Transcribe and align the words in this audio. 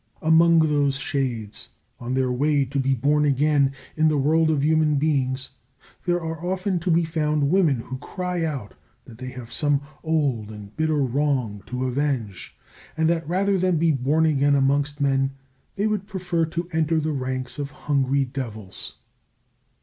Amongst 0.23 0.67
those 0.67 0.95
shades, 0.97 1.69
on 1.99 2.15
their 2.15 2.31
way 2.31 2.65
to 2.65 2.79
be 2.79 2.95
born 2.95 3.23
again 3.23 3.71
in 3.95 4.07
the 4.07 4.17
world 4.17 4.49
of 4.49 4.63
human 4.65 4.95
beings, 4.95 5.51
there 6.05 6.19
are 6.19 6.43
often 6.43 6.79
to 6.79 6.89
be 6.89 7.03
found 7.05 7.51
women 7.51 7.81
who 7.81 7.99
cry 7.99 8.43
out 8.43 8.73
that 9.05 9.19
they 9.19 9.29
have 9.29 9.53
some 9.53 9.81
old 10.01 10.49
and 10.51 10.75
bitter 10.75 10.97
wrong 11.03 11.61
to 11.67 11.85
avenge, 11.85 12.57
and 12.97 13.07
that 13.09 13.29
rather 13.29 13.59
than 13.59 13.77
be 13.77 13.91
born 13.91 14.25
again 14.25 14.55
amongst 14.55 15.01
men 15.01 15.35
they 15.75 15.85
would 15.85 16.07
prefer 16.07 16.45
to 16.45 16.67
enter 16.73 16.99
the 16.99 17.13
ranks 17.13 17.59
of 17.59 17.69
hungry 17.69 18.25
devils. 18.25 18.97